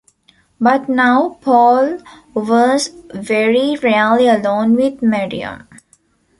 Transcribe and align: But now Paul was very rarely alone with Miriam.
But 0.59 0.89
now 0.89 1.37
Paul 1.41 1.99
was 2.33 2.87
very 3.13 3.75
rarely 3.83 4.27
alone 4.27 4.73
with 4.75 5.03
Miriam. 5.03 5.67